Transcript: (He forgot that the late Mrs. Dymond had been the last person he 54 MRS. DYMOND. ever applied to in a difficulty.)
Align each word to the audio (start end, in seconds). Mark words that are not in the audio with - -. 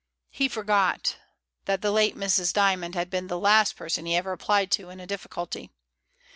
(He 0.31 0.47
forgot 0.47 1.17
that 1.65 1.83
the 1.83 1.91
late 1.91 2.15
Mrs. 2.15 2.51
Dymond 2.53 2.95
had 2.95 3.11
been 3.11 3.27
the 3.27 3.37
last 3.37 3.75
person 3.75 4.07
he 4.07 4.13
54 4.13 4.13
MRS. 4.15 4.23
DYMOND. 4.23 4.25
ever 4.29 4.33
applied 4.33 4.71
to 4.71 4.89
in 4.89 4.99
a 4.99 5.05
difficulty.) 5.05 5.69